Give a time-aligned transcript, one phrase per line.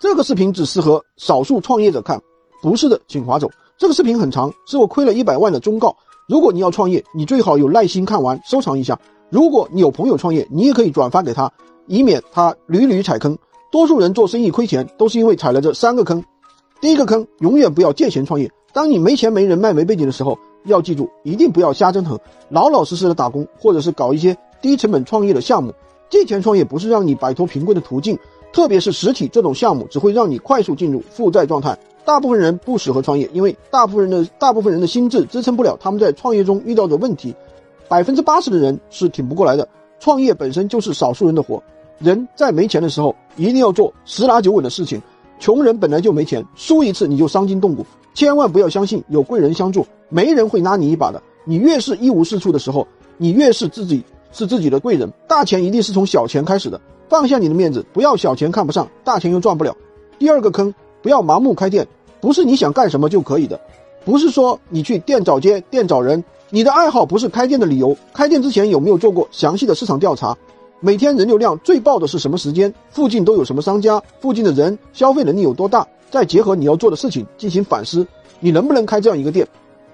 [0.00, 2.20] 这个视频只适合少数创业者看，
[2.62, 3.50] 不是的，请划走。
[3.76, 5.96] 这个视频很长，是我亏了一百万的忠告。
[6.28, 8.96] 如果你要创业，你最好有耐心看完，收藏一下。
[9.28, 11.52] 如果你有朋友创业，你也可以转发给他，
[11.88, 13.36] 以免他屡屡踩坑。
[13.72, 16.22] 多数人做生意亏钱，都是因为踩了这三个坑。
[16.80, 18.48] 第一个坑，永远不要借钱创业。
[18.72, 22.16] 当你没钱、没人脉、没背景的时候，要记住，一定不要瞎折腾，
[22.50, 25.74] 老老实实的打工，或者是搞一些低成本创业的项目。
[26.08, 28.18] 借钱创业不是让你摆脱贫困的途径，
[28.52, 31.78] 特别是实体这种项目，只会让你快速进入负债状态。
[32.04, 37.34] 大部分人不适合创业，因为大部分人的大部分人的心智支撑不了他们在创业中遇到的问题。
[37.86, 39.68] 百分之八十的人是挺不过来的。
[40.00, 41.62] 创业本身就是少数人的活，
[41.98, 45.00] 人在没钱的时候一定要做十拿九稳的事情。
[45.38, 47.84] 穷人本来就没钱，输一次你就伤筋动骨。
[48.14, 51.22] 千万不要相信有贵人相助，没人会拉你一把的。
[51.44, 55.10] 你越是一无是处的时候，你越是自己是自己的贵人。
[55.26, 59.76] 大钱一定是从小钱开始的，放下你的面子，不要小钱看不上，大钱又赚不了。
[60.18, 61.86] 第二个坑，不要盲目开店，
[62.20, 63.60] 不是你想干什么就可以的，
[64.04, 66.22] 不是说你去店找街、店找人。
[66.50, 67.94] 你的爱好不是开店的理由。
[68.14, 70.36] 开店之前有没有做过详细的市场调查？
[70.80, 72.72] 每天人流量最爆的是什么时间？
[72.88, 74.02] 附近都有什么商家？
[74.20, 75.86] 附近的人消费能力有多大？
[76.10, 78.06] 再结合你要做的事情进行反思，
[78.40, 79.46] 你能不能开这样一个店？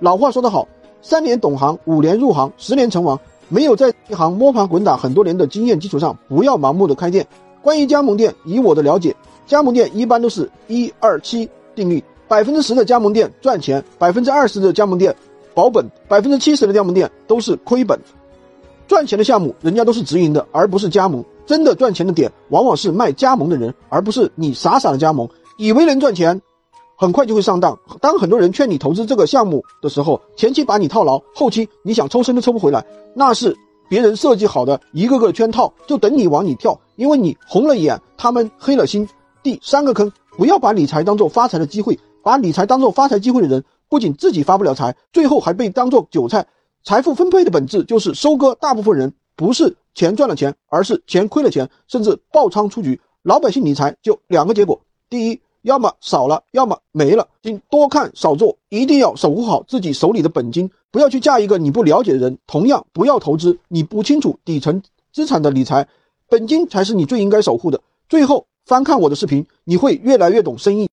[0.00, 0.66] 老话说得好，
[1.02, 3.20] 三年懂行，五年入行，十年成王。
[3.48, 7.26] 没有在一行摸爬滚打很多年的经验基础上，不要盲目的开店。
[7.62, 9.14] 关于加盟店，以我的了解，
[9.46, 15.14] 加盟店一般都是一二七定律，百分之十的加盟店赚钱，百分之二十的加盟店。
[15.54, 17.98] 保本百分之七十的加盟店都是亏本，
[18.86, 21.24] 赚钱的项目人家都是直营的，而不是加盟。
[21.46, 26.40] 真的赚钱的点往往是卖加盟的人，而不是你傻傻的加盟，以为能赚钱，
[26.98, 27.78] 很快就会上当。
[28.00, 33.56] 当很多人劝你投资这个项目的时候，前期把你套牢，后期你想抽身都抽不回来，那是
[33.88, 39.08] 别人设计好的一个个圈套，就等你往里跳，因为你红了眼，他们黑了心。
[39.44, 43.64] 第三个坑，不要把理财当做发财的机会，把理财当做发财机会的人。
[43.88, 46.46] 不仅自己发不了财，最后还被当做韭菜。
[46.84, 53.00] 财富分配的本质就是收割大部分人，不是钱赚了钱，而是钱亏了钱，甚至爆仓出局。
[53.22, 54.78] 老百姓理财就两个结果：
[55.08, 57.26] 第一，要么少了，要么没了。
[57.42, 62.38] 请多看少做，一定要守护好自己手里的本金，不要去嫁一个你不了解的人。
[62.46, 64.82] 同样，不要投资你不清楚底层
[65.12, 65.86] 资产的理财，
[66.28, 67.80] 本金才是你最应该守护的。
[68.08, 70.86] 最后，翻看我的视频，你会越来越懂生意。